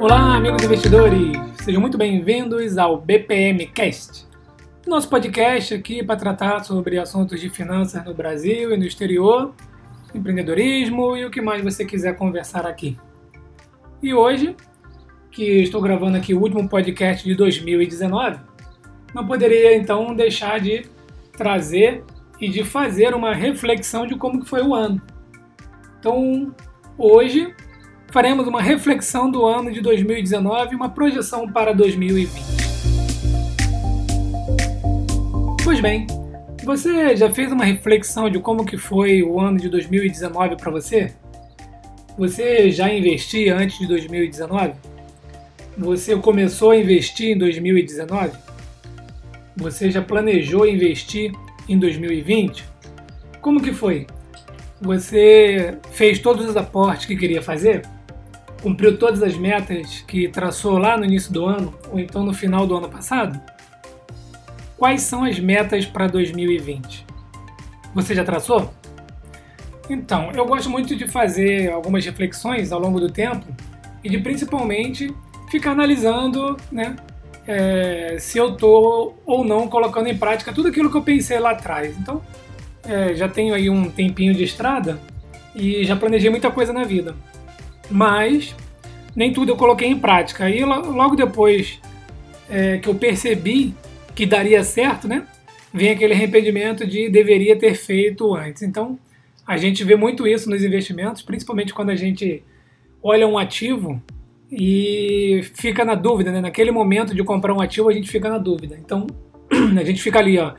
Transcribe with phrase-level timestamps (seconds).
[0.00, 1.36] Olá, amigos investidores!
[1.62, 4.26] Sejam muito bem-vindos ao BPM Cast,
[4.86, 9.54] nosso podcast aqui para tratar sobre assuntos de finanças no Brasil e no exterior,
[10.14, 12.96] empreendedorismo e o que mais você quiser conversar aqui.
[14.02, 14.56] E hoje,
[15.30, 18.40] que estou gravando aqui o último podcast de 2019,
[19.14, 20.86] não poderia então deixar de
[21.36, 22.02] trazer
[22.40, 24.98] e de fazer uma reflexão de como que foi o ano.
[25.98, 26.54] Então,
[26.96, 27.54] hoje
[28.10, 32.30] faremos uma reflexão do ano de 2019 e uma projeção para 2020.
[35.62, 36.06] Pois bem,
[36.64, 41.12] você já fez uma reflexão de como que foi o ano de 2019 para você?
[42.18, 44.74] Você já investia antes de 2019?
[45.78, 48.36] Você começou a investir em 2019?
[49.56, 51.32] Você já planejou investir
[51.68, 52.64] em 2020?
[53.40, 54.06] Como que foi?
[54.80, 57.82] Você fez todos os aportes que queria fazer?
[58.62, 62.66] Cumpriu todas as metas que traçou lá no início do ano ou então no final
[62.66, 63.40] do ano passado?
[64.76, 67.06] Quais são as metas para 2020?
[67.94, 68.72] Você já traçou?
[69.88, 73.46] Então, eu gosto muito de fazer algumas reflexões ao longo do tempo
[74.04, 75.12] e de principalmente
[75.50, 76.96] ficar analisando né,
[77.46, 81.50] é, se eu estou ou não colocando em prática tudo aquilo que eu pensei lá
[81.50, 81.98] atrás.
[81.98, 82.22] Então,
[82.84, 85.00] é, já tenho aí um tempinho de estrada
[85.54, 87.14] e já planejei muita coisa na vida.
[87.90, 88.54] Mas
[89.14, 90.44] nem tudo eu coloquei em prática.
[90.44, 91.80] Aí logo depois
[92.48, 93.74] é, que eu percebi
[94.14, 95.26] que daria certo, né?
[95.72, 98.62] Vem aquele arrependimento de deveria ter feito antes.
[98.62, 98.98] Então,
[99.46, 102.42] a gente vê muito isso nos investimentos, principalmente quando a gente
[103.02, 104.02] olha um ativo
[104.50, 106.40] e fica na dúvida, né?
[106.40, 108.76] Naquele momento de comprar um ativo, a gente fica na dúvida.
[108.78, 109.06] Então,
[109.78, 110.54] a gente fica ali, ó.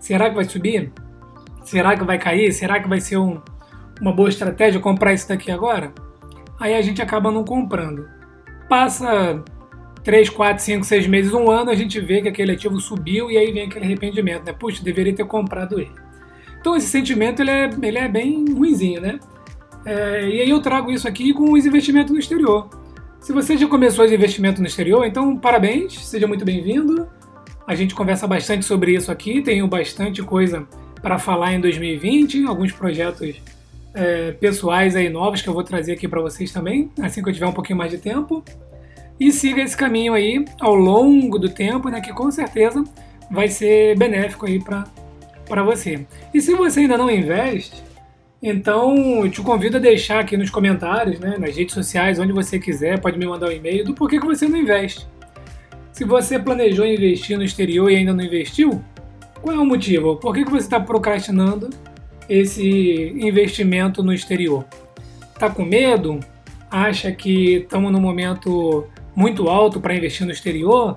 [0.00, 0.92] Será que vai subir?
[1.64, 2.52] Será que vai cair?
[2.52, 3.40] Será que vai ser um,
[4.00, 5.92] uma boa estratégia comprar isso daqui agora?
[6.58, 8.08] Aí a gente acaba não comprando.
[8.68, 9.42] Passa
[10.02, 13.36] 3, 4, 5, 6 meses, um ano, a gente vê que aquele ativo subiu e
[13.36, 14.52] aí vem aquele arrependimento, né?
[14.52, 15.92] Puxa, deveria ter comprado ele.
[16.60, 19.20] Então esse sentimento ele é, ele é bem ruimzinho, né?
[19.84, 22.68] É, e aí eu trago isso aqui com os investimentos no exterior.
[23.20, 27.08] Se você já começou os investimentos no exterior, então parabéns, seja muito bem-vindo.
[27.66, 30.66] A gente conversa bastante sobre isso aqui, tenho bastante coisa
[31.02, 33.36] para falar em 2020, alguns projetos
[33.98, 37.32] é, pessoais aí novos que eu vou trazer aqui para vocês também, assim que eu
[37.32, 38.44] tiver um pouquinho mais de tempo.
[39.18, 42.84] E siga esse caminho aí ao longo do tempo, né, que com certeza
[43.28, 46.06] vai ser benéfico aí para você.
[46.32, 47.82] E se você ainda não investe,
[48.40, 52.56] então, eu te convido a deixar aqui nos comentários, né, nas redes sociais, onde você
[52.56, 55.04] quiser, pode me mandar um e-mail do porquê que você não investe.
[55.92, 58.80] Se você planejou investir no exterior e ainda não investiu,
[59.42, 60.14] qual é o motivo?
[60.14, 61.70] Por que, que você está procrastinando
[62.28, 64.64] esse investimento no exterior?
[65.34, 66.20] Está com medo?
[66.70, 70.94] Acha que estamos num momento muito alto para investir no exterior?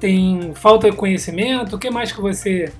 [0.00, 1.76] Tem falta de conhecimento?
[1.76, 2.72] O que mais que você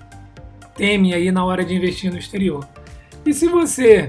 [0.77, 2.67] teme aí na hora de investir no exterior?
[3.27, 4.09] E se você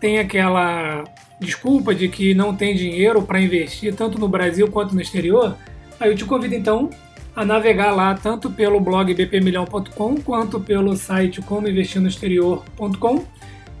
[0.00, 1.04] tem aquela
[1.40, 5.56] desculpa de que não tem dinheiro para investir tanto no Brasil quanto no exterior,
[6.00, 6.90] aí eu te convido então
[7.38, 13.24] a navegar lá tanto pelo blog bpmilhão.com quanto pelo site comoinvestirnoexterior.com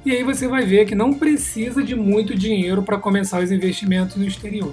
[0.06, 4.14] e aí você vai ver que não precisa de muito dinheiro para começar os investimentos
[4.14, 4.72] no exterior,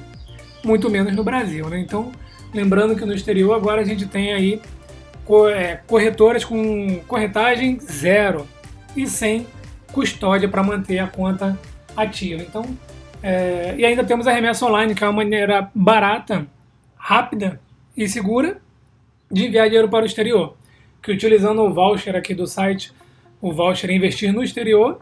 [0.63, 1.79] muito menos no Brasil, né?
[1.79, 2.11] Então,
[2.53, 4.61] lembrando que no exterior agora a gente tem aí
[5.51, 8.47] é, corretoras com corretagem zero
[8.95, 9.47] e sem
[9.91, 11.57] custódia para manter a conta
[11.97, 12.43] ativa.
[12.43, 12.63] Então,
[13.23, 16.45] é, e ainda temos a remessa online, que é uma maneira barata,
[16.95, 17.59] rápida
[17.97, 18.63] e segura
[19.35, 20.55] de enviar dinheiro para o exterior.
[21.03, 22.93] Que utilizando o voucher aqui do site,
[23.41, 25.01] o voucher Investir no Exterior,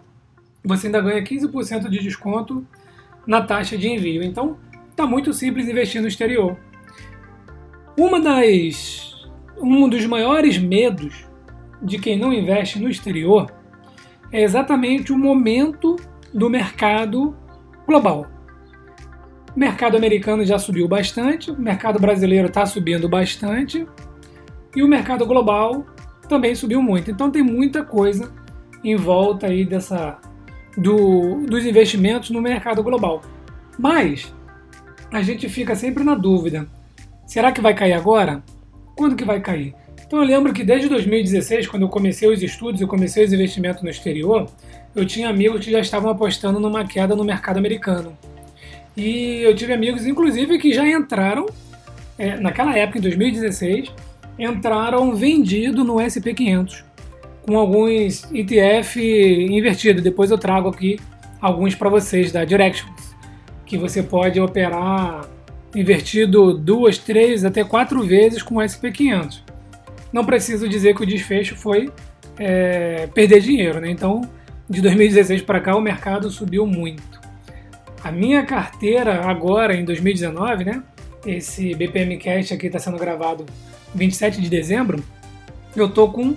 [0.64, 2.66] você ainda ganha 15% de desconto
[3.28, 4.24] na taxa de envio.
[4.24, 4.58] Então,
[4.90, 6.58] está muito simples investir no exterior.
[7.96, 11.28] Uma das, um dos maiores medos
[11.80, 13.54] de quem não investe no exterior
[14.32, 15.96] é exatamente o momento
[16.34, 17.38] do mercado
[17.86, 18.26] global.
[19.56, 23.86] O mercado americano já subiu bastante, o mercado brasileiro está subindo bastante
[24.76, 25.86] e o mercado global
[26.28, 27.12] também subiu muito.
[27.12, 28.32] Então tem muita coisa
[28.84, 30.18] em volta aí dessa
[30.78, 33.22] do, dos investimentos no mercado global.
[33.78, 34.34] Mas
[35.12, 36.68] a gente fica sempre na dúvida:
[37.26, 38.44] será que vai cair agora?
[38.96, 39.76] Quando que vai cair?
[40.06, 43.82] Então eu lembro que desde 2016, quando eu comecei os estudos e comecei os investimentos
[43.82, 44.48] no exterior,
[44.96, 48.16] eu tinha amigos que já estavam apostando numa queda no mercado americano.
[48.96, 51.48] E eu tive amigos, inclusive, que já entraram,
[52.16, 53.92] é, naquela época, em 2016,
[54.38, 56.84] entraram vendido no SP500,
[57.46, 60.02] com alguns ETF invertidos.
[60.02, 61.00] Depois eu trago aqui
[61.42, 63.16] alguns para vocês da Directions,
[63.66, 65.28] que você pode operar
[65.76, 69.42] invertido duas, três, até quatro vezes com o SP500.
[70.12, 71.92] Não preciso dizer que o desfecho foi
[72.38, 73.90] é, perder dinheiro, né?
[73.90, 74.22] Então,
[74.70, 77.22] de 2016 para cá, o mercado subiu muito.
[78.04, 80.84] A minha carteira agora, em 2019, né?
[81.26, 83.46] Esse BPM Cash aqui está sendo gravado
[83.96, 85.04] 27 de dezembro.
[85.76, 86.36] Eu tô com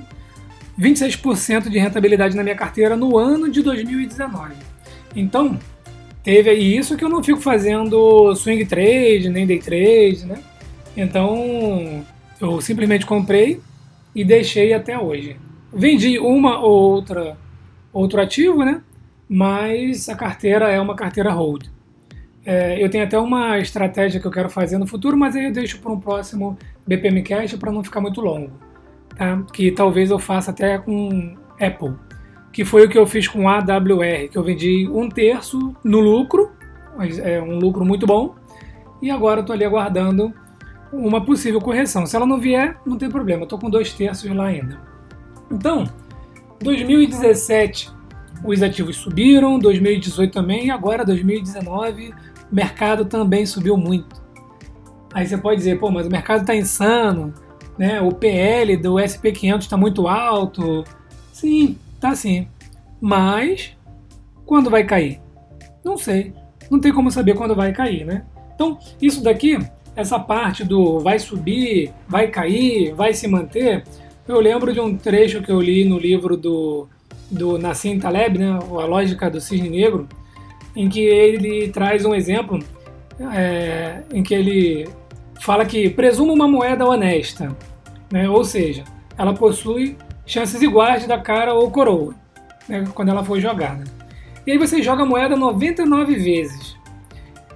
[0.78, 4.54] 26% de rentabilidade na minha carteira no ano de 2019.
[5.14, 5.58] Então,
[6.22, 10.38] teve aí isso que eu não fico fazendo swing trade, nem day trade, né?
[10.96, 12.04] Então,
[12.40, 13.60] eu simplesmente comprei
[14.14, 15.36] e deixei até hoje.
[15.72, 17.36] Vendi uma ou outra
[17.92, 18.82] outro ativo, né?
[19.28, 21.66] Mas a carteira é uma carteira hold.
[22.46, 25.52] É, eu tenho até uma estratégia que eu quero fazer no futuro, mas aí eu
[25.52, 26.56] deixo para um próximo
[26.86, 28.52] BPM Cash para não ficar muito longo
[29.16, 29.42] tá?
[29.52, 31.94] que talvez eu faça até com Apple,
[32.52, 36.52] que foi o que eu fiz com AWR, que eu vendi um terço no lucro,
[37.22, 38.34] é um lucro muito bom,
[39.02, 40.32] e agora estou ali aguardando
[40.92, 42.06] uma possível correção.
[42.06, 44.80] Se ela não vier, não tem problema, estou com dois terços lá ainda.
[45.50, 45.84] Então,
[46.62, 47.94] 2017
[48.44, 52.14] os ativos subiram, 2018 também, e agora 2019
[52.50, 54.24] o mercado também subiu muito.
[55.12, 57.32] Aí você pode dizer, pô, mas o mercado está insano,
[57.78, 58.00] né?
[58.00, 60.84] O PL do SP500 está muito alto.
[61.32, 62.48] Sim, tá sim.
[63.00, 63.76] Mas
[64.44, 65.20] quando vai cair?
[65.84, 66.32] Não sei.
[66.70, 68.24] Não tem como saber quando vai cair, né?
[68.54, 69.58] Então, isso daqui,
[69.94, 73.84] essa parte do vai subir, vai cair, vai se manter,
[74.28, 76.88] eu lembro de um trecho que eu li no livro do,
[77.30, 80.08] do Nassim Taleb, né, A Lógica do Cisne Negro,
[80.76, 82.58] em que ele traz um exemplo
[83.32, 84.86] é, em que ele
[85.40, 87.56] fala que presuma uma moeda honesta,
[88.12, 88.28] né?
[88.28, 88.84] ou seja,
[89.16, 89.96] ela possui
[90.26, 92.14] chances iguais de dar cara ou coroa
[92.68, 92.84] né?
[92.94, 93.84] quando ela for jogada.
[94.46, 96.76] E aí você joga a moeda 99 vezes.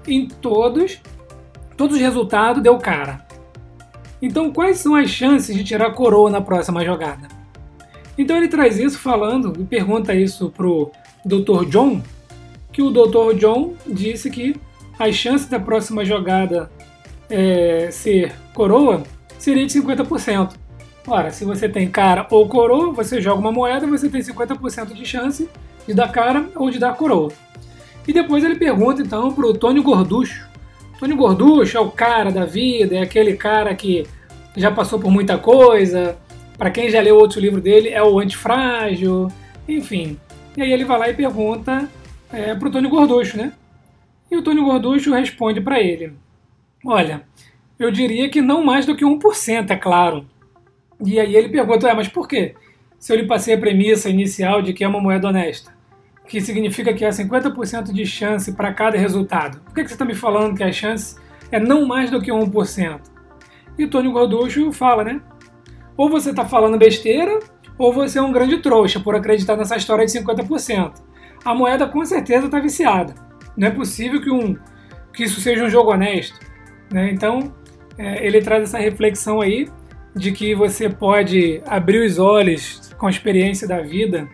[0.09, 1.01] Em todos,
[1.77, 3.25] todos os resultados deu cara.
[4.21, 7.29] Então, quais são as chances de tirar coroa na próxima jogada?
[8.19, 10.91] Então ele traz isso falando e pergunta isso pro
[11.25, 11.65] Dr.
[11.69, 12.03] John,
[12.81, 13.37] que o Dr.
[13.37, 14.57] John disse que
[14.99, 16.71] as chances da próxima jogada
[17.29, 19.03] é, ser coroa
[19.39, 20.55] seria de 50%.
[21.07, 25.05] Ora, se você tem cara ou coroa, você joga uma moeda, você tem 50% de
[25.05, 25.49] chance
[25.87, 27.31] de dar cara ou de dar coroa.
[28.09, 30.49] E depois ele pergunta então para o Tônio Gorducho.
[30.99, 34.07] Tônio Gorducho é o cara da vida, é aquele cara que
[34.57, 36.17] já passou por muita coisa.
[36.57, 39.29] Para quem já leu outro livro dele, é o antifrágil,
[39.69, 40.19] enfim.
[40.57, 41.87] E aí ele vai lá e pergunta
[42.33, 43.53] é, para o Tônio Gorducho, né?
[44.31, 46.15] E o Tônio Gorducho responde para ele:
[46.85, 47.23] Olha,
[47.79, 50.27] eu diria que não mais do que 1%, é claro.
[51.05, 52.55] E aí ele pergunta, é, mas por quê?
[52.99, 55.73] Se eu lhe passei a premissa inicial de que é uma moeda honesta,
[56.29, 60.05] que significa que há 50% de chance para cada resultado, por que, que você está
[60.05, 61.17] me falando que a chance
[61.51, 63.01] é não mais do que 1%?
[63.79, 65.21] E o Tony Gorducho fala, né?
[65.97, 67.41] Ou você está falando besteira,
[67.79, 71.10] ou você é um grande trouxa por acreditar nessa história de 50%.
[71.45, 73.15] A moeda com certeza está viciada.
[73.57, 74.57] Não é possível que, um,
[75.13, 76.39] que isso seja um jogo honesto.
[76.93, 77.11] Né?
[77.11, 77.55] Então,
[77.99, 79.69] é, ele traz essa reflexão aí
[80.15, 84.29] de que você pode abrir os olhos com a experiência da vida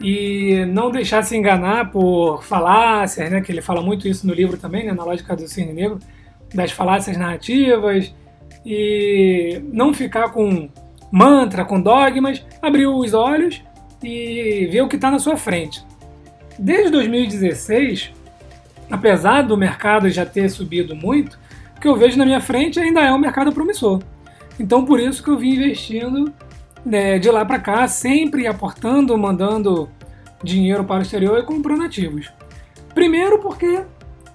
[0.00, 4.56] e não deixar se enganar por falácias, né, que ele fala muito isso no livro
[4.56, 5.98] também, né, na Lógica do Cisne Negro,
[6.54, 8.14] das falácias narrativas,
[8.64, 10.70] e não ficar com
[11.12, 13.62] mantra, com dogmas, abrir os olhos
[14.02, 15.84] e ver o que está na sua frente.
[16.62, 18.12] Desde 2016,
[18.90, 21.38] apesar do mercado já ter subido muito,
[21.80, 24.02] que eu vejo na minha frente ainda é um mercado promissor.
[24.58, 26.30] Então por isso que eu vim investindo
[26.84, 29.88] né, de lá para cá, sempre aportando, mandando
[30.44, 32.30] dinheiro para o exterior e comprando ativos.
[32.92, 33.82] Primeiro porque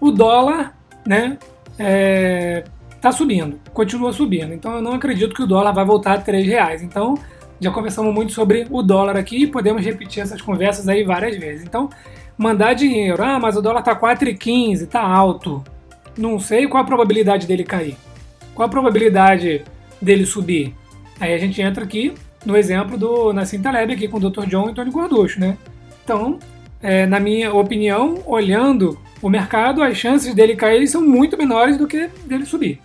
[0.01, 1.38] o dólar né,
[1.77, 2.63] é,
[3.00, 4.51] tá subindo, continua subindo.
[4.51, 6.82] Então eu não acredito que o dólar vai voltar a 3 reais.
[6.82, 7.13] Então
[7.59, 11.65] já conversamos muito sobre o dólar aqui e podemos repetir essas conversas aí várias vezes.
[11.65, 11.89] Então,
[12.38, 15.63] mandar dinheiro, ah, mas o dólar tá 4,15, tá alto
[16.17, 17.97] não sei qual a probabilidade dele cair.
[18.53, 19.63] Qual a probabilidade
[20.01, 20.74] dele subir?
[21.19, 22.13] Aí a gente entra aqui
[22.45, 24.45] no exemplo do Nassim Taleb aqui com o Dr.
[24.45, 25.57] John e Tony Gorducho, né?
[26.03, 26.39] Então,
[26.81, 31.88] é, na minha opinião, olhando o mercado, as chances dele cair são muito menores do
[31.88, 32.79] que dele subir.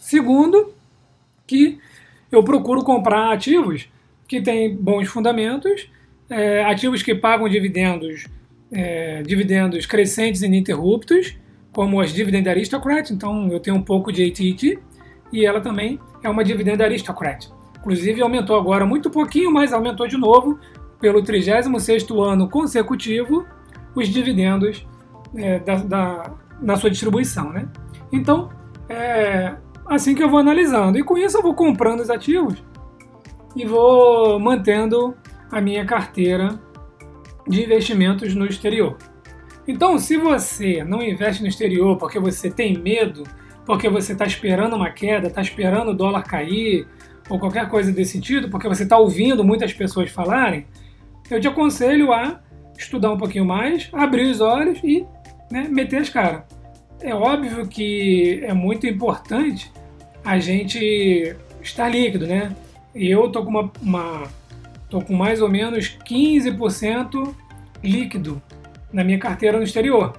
[0.00, 0.72] Segundo,
[1.46, 1.78] que
[2.34, 3.88] eu procuro comprar ativos
[4.26, 5.88] que têm bons fundamentos,
[6.28, 8.26] é, ativos que pagam dividendos,
[8.72, 11.36] é, dividendos crescentes e ininterruptos,
[11.72, 14.78] como as Dividend Aristocrat, então eu tenho um pouco de AT&T
[15.32, 17.48] e ela também é uma Dividend Aristocrat.
[17.78, 20.58] Inclusive aumentou agora muito pouquinho, mas aumentou de novo
[21.00, 23.44] pelo 36º ano consecutivo
[23.94, 24.86] os dividendos
[25.36, 27.52] é, da, da, na sua distribuição.
[27.52, 27.68] Né?
[28.10, 28.48] Então,
[28.88, 30.98] é assim que eu vou analisando.
[30.98, 32.62] E com isso eu vou comprando os ativos
[33.56, 35.16] e vou mantendo
[35.50, 36.58] a minha carteira
[37.46, 38.96] de investimentos no exterior.
[39.66, 43.22] Então, se você não investe no exterior porque você tem medo,
[43.64, 46.86] porque você está esperando uma queda, está esperando o dólar cair,
[47.28, 50.66] ou qualquer coisa desse sentido, porque você está ouvindo muitas pessoas falarem,
[51.30, 52.40] eu te aconselho a
[52.78, 55.06] estudar um pouquinho mais, abrir os olhos e
[55.50, 56.42] né, meter as caras.
[57.04, 59.70] É óbvio que é muito importante
[60.24, 62.56] a gente estar líquido, né?
[62.94, 64.22] E eu tô com uma, uma
[64.88, 67.34] tô com mais ou menos 15%
[67.82, 68.40] líquido
[68.90, 70.16] na minha carteira no exterior.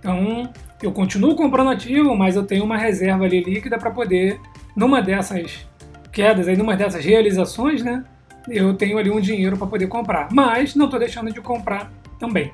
[0.00, 4.40] Então, eu continuo comprando ativo, mas eu tenho uma reserva ali líquida para poder,
[4.74, 5.64] numa dessas
[6.10, 8.04] quedas, aí, numa dessas realizações, né,
[8.48, 10.28] eu tenho ali um dinheiro para poder comprar.
[10.32, 12.50] Mas não estou deixando de comprar também.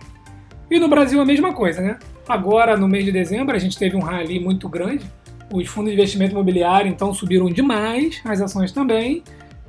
[0.71, 1.99] E no Brasil a mesma coisa, né?
[2.29, 5.05] Agora, no mês de dezembro, a gente teve um rally muito grande.
[5.53, 9.23] Os fundos de investimento imobiliário, então, subiram demais, as ações também.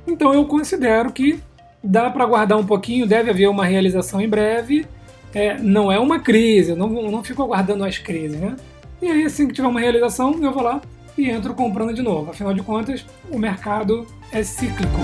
[0.06, 1.40] Então, eu considero que
[1.82, 4.86] dá para guardar um pouquinho, deve haver uma realização em breve
[5.34, 8.54] é, não é uma crise, eu não, não fico aguardando as crises, né?
[9.00, 10.80] E aí, assim que tiver uma realização, eu vou lá
[11.16, 12.30] e entro comprando de novo.
[12.30, 15.00] Afinal de contas, o mercado é cíclico.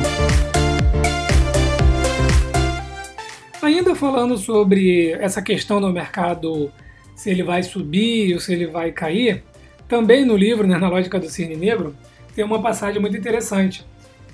[3.61, 6.71] Ainda falando sobre essa questão do mercado,
[7.19, 9.43] se ele vai subir ou se ele vai cair,
[9.89, 11.97] também no livro, né, na lógica do cisne negro,
[12.33, 13.85] tem uma passagem muito interessante,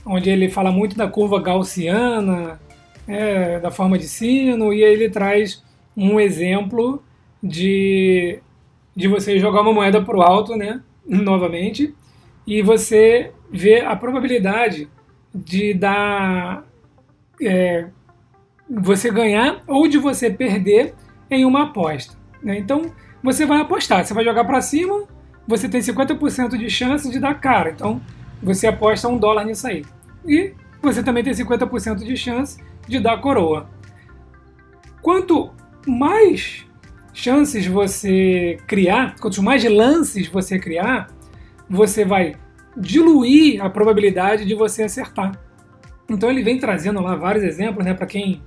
[0.05, 2.61] onde ele fala muito da curva gaussiana,
[3.09, 5.65] é, da forma de sino, e aí ele traz
[5.97, 7.03] um exemplo
[7.43, 8.39] de,
[8.95, 10.83] de você jogar uma moeda para o alto, né?
[11.09, 11.95] Novamente,
[12.47, 14.91] e você vê a probabilidade
[15.35, 16.67] de dar.
[17.41, 17.87] É,
[18.69, 20.95] você ganhar ou de você perder
[21.31, 22.24] em uma aposta.
[22.45, 22.59] Né?
[22.59, 25.05] Então, você vai apostar, você vai jogar para cima,
[25.49, 27.71] você tem 50% de chance de dar cara.
[27.71, 28.01] Então,
[28.43, 29.83] você aposta um dólar nisso aí.
[30.27, 33.69] E você também tem 50% de chance de dar coroa.
[35.01, 35.51] Quanto
[35.87, 36.67] mais
[37.13, 41.09] chances você criar, quanto mais lances você criar,
[41.69, 42.35] você vai
[42.77, 45.39] diluir a probabilidade de você acertar.
[46.09, 48.43] Então ele vem trazendo lá vários exemplos, né, para quem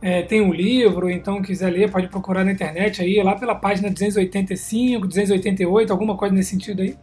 [0.00, 3.90] é, tem um livro, então quiser ler, pode procurar na internet aí, lá pela página
[3.90, 6.94] 285, 288, alguma coisa nesse sentido aí.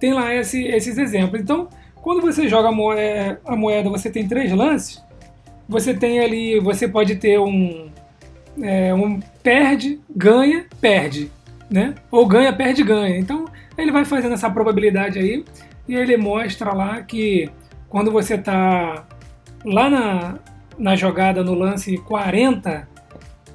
[0.00, 1.40] Tem lá esse, esses exemplos.
[1.40, 5.02] Então, quando você joga a moeda, a moeda, você tem três lances,
[5.68, 7.90] você tem ali, você pode ter um,
[8.60, 11.30] é, um perde, ganha, perde,
[11.70, 11.94] né?
[12.10, 13.16] Ou ganha, perde, ganha.
[13.16, 13.44] Então
[13.78, 15.44] ele vai fazendo essa probabilidade aí
[15.88, 17.48] e ele mostra lá que
[17.88, 19.06] quando você está
[19.64, 20.34] lá na,
[20.82, 22.88] na jogada no lance 40,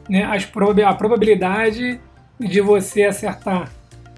[0.07, 1.99] né, as prob a probabilidade
[2.39, 3.69] de você acertar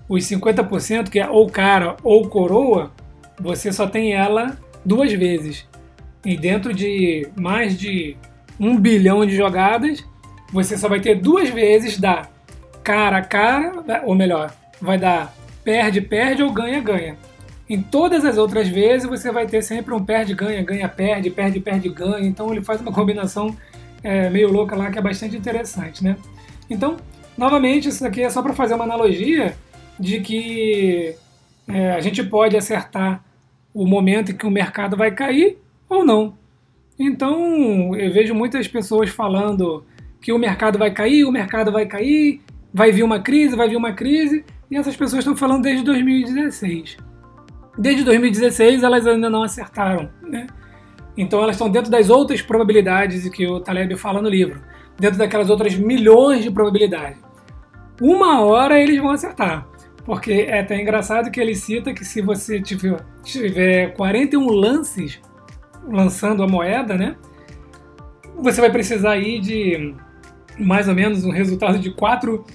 [0.07, 2.91] os 50%, que é ou cara ou coroa,
[3.39, 5.67] você só tem ela duas vezes.
[6.23, 8.15] E dentro de mais de
[8.59, 10.05] um bilhão de jogadas,
[10.53, 12.27] você só vai ter duas vezes da
[12.83, 17.17] cara a cara, ou melhor, vai dar perde, perde ou ganha, ganha.
[17.69, 21.59] Em todas as outras vezes você vai ter sempre um perde, ganha, ganha, perde, perde,
[21.59, 22.27] perde, ganha.
[22.27, 23.55] Então ele faz uma combinação
[24.03, 26.17] é, meio louca lá que é bastante interessante, né?
[26.67, 26.97] Então,
[27.37, 29.55] novamente, isso aqui é só para fazer uma analogia
[29.99, 31.15] de que
[31.67, 33.23] é, a gente pode acertar
[33.73, 35.57] o momento em que o mercado vai cair
[35.87, 36.33] ou não.
[36.97, 39.85] Então, eu vejo muitas pessoas falando
[40.21, 42.41] que o mercado vai cair, o mercado vai cair,
[42.73, 47.08] vai vir uma crise, vai vir uma crise, e essas pessoas estão falando desde 2016.
[47.79, 50.47] Desde 2016 elas ainda não acertaram, né?
[51.15, 54.61] Então elas estão dentro das outras probabilidades que o Taleb fala no livro,
[54.99, 57.17] dentro daquelas outras milhões de probabilidades.
[58.01, 59.65] Uma hora eles vão acertar,
[60.03, 65.21] porque é até engraçado que ele cita que se você tiver, tiver 41 lances
[65.87, 67.15] lançando a moeda, né?
[68.35, 69.95] Você vai precisar aí de
[70.59, 72.45] mais ou menos um resultado de 4,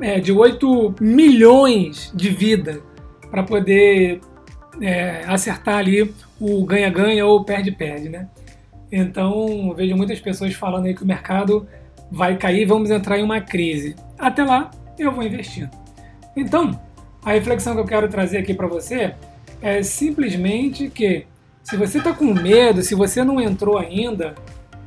[0.00, 2.80] é, de 8 milhões de vida
[3.28, 4.20] para poder
[4.80, 8.28] é, acertar ali o ganha-ganha ou perde-perde, né?
[8.90, 11.66] Então, vejo muitas pessoas falando aí que o mercado
[12.10, 13.94] vai cair, vamos entrar em uma crise.
[14.18, 15.70] Até lá, eu vou investindo.
[16.34, 16.80] Então,
[17.22, 19.14] a reflexão que eu quero trazer aqui para você
[19.60, 21.26] é simplesmente que
[21.62, 24.34] se você está com medo, se você não entrou ainda,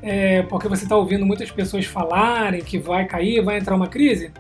[0.02, 4.32] é, porque você está ouvindo muitas pessoas falarem que vai cair, vai entrar uma crise,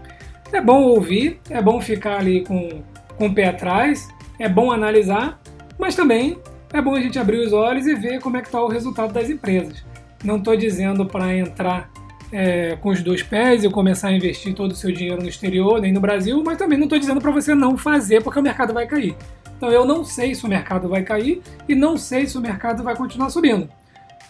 [0.51, 2.81] é bom ouvir, é bom ficar ali com,
[3.15, 4.09] com o pé atrás,
[4.41, 5.39] é bom analisar,
[5.77, 6.39] mas também
[6.73, 9.13] é bom a gente abrir os olhos e ver como é que está o resultado
[9.13, 9.83] das empresas.
[10.23, 11.91] Não estou dizendo para entrar
[12.31, 15.79] é, com os dois pés e começar a investir todo o seu dinheiro no exterior,
[15.79, 18.73] nem no Brasil, mas também não estou dizendo para você não fazer porque o mercado
[18.73, 19.15] vai cair.
[19.57, 22.83] Então eu não sei se o mercado vai cair e não sei se o mercado
[22.83, 23.69] vai continuar subindo.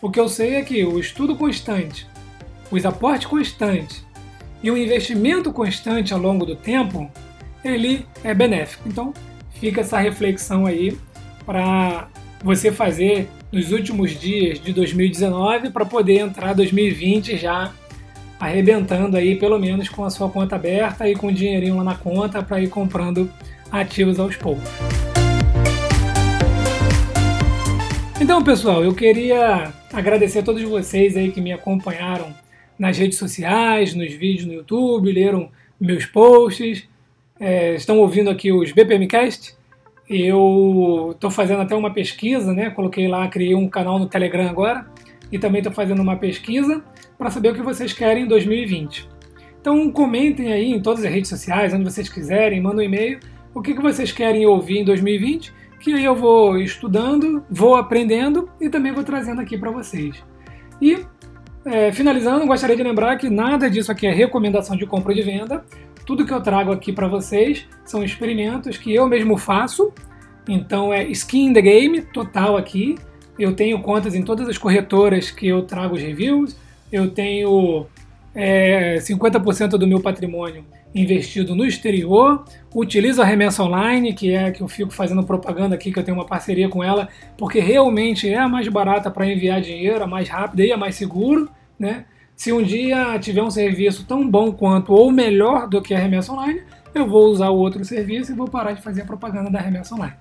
[0.01, 2.06] O que eu sei é que o estudo constante,
[2.70, 4.06] os aportes constantes
[4.62, 7.10] e o investimento constante ao longo do tempo,
[7.63, 8.89] ele é benéfico.
[8.89, 9.13] Então
[9.62, 10.98] fica essa reflexão aí
[11.46, 12.08] para
[12.44, 17.72] você fazer nos últimos dias de 2019 para poder entrar 2020 já
[18.39, 21.96] arrebentando aí pelo menos com a sua conta aberta e com o dinheirinho lá na
[21.96, 23.32] conta para ir comprando
[23.72, 24.68] ativos aos poucos.
[28.20, 32.34] Então, pessoal, eu queria agradecer a todos vocês aí que me acompanharam
[32.80, 35.50] nas redes sociais, nos vídeos no YouTube, leram
[35.80, 36.88] meus posts,
[37.41, 39.55] é, estão ouvindo aqui os BPMcast.
[40.07, 42.69] Eu estou fazendo até uma pesquisa, né?
[42.69, 44.86] Coloquei lá, criei um canal no Telegram agora
[45.31, 46.83] e também estou fazendo uma pesquisa
[47.17, 49.10] para saber o que vocês querem em 2020.
[49.60, 53.19] Então comentem aí em todas as redes sociais, onde vocês quiserem, mandem um e-mail
[53.53, 58.50] o que, que vocês querem ouvir em 2020, que aí eu vou estudando, vou aprendendo
[58.62, 60.24] e também vou trazendo aqui para vocês.
[60.81, 61.05] E
[61.65, 65.21] é, finalizando, gostaria de lembrar que nada disso aqui é recomendação de compra ou de
[65.21, 65.65] venda.
[66.05, 69.91] Tudo que eu trago aqui para vocês são experimentos que eu mesmo faço.
[70.48, 72.96] Então é skin in the game total aqui.
[73.38, 76.55] Eu tenho contas em todas as corretoras que eu trago os reviews.
[76.91, 77.88] Eu tenho
[78.36, 82.43] é, 50% do meu patrimônio investido no exterior.
[82.74, 86.17] Utilizo a remessa online, que é que eu fico fazendo propaganda aqui, que eu tenho
[86.17, 90.27] uma parceria com ela, porque realmente é a mais barata para enviar dinheiro, a mais
[90.29, 91.50] rápida e a mais seguro.
[91.79, 92.05] Né?
[92.41, 96.33] Se um dia tiver um serviço tão bom quanto ou melhor do que a remessa
[96.33, 99.60] online, eu vou usar o outro serviço e vou parar de fazer a propaganda da
[99.60, 100.15] remessa online.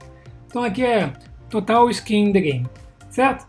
[0.46, 1.10] Então aqui é
[1.48, 2.66] total skin in the game,
[3.08, 3.46] certo?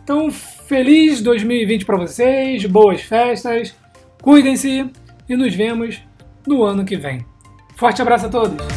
[0.00, 3.74] Então feliz 2020 para vocês, boas festas,
[4.22, 4.88] cuidem-se
[5.28, 6.00] e nos vemos
[6.46, 7.26] no ano que vem.
[7.74, 8.73] Forte abraço a todos!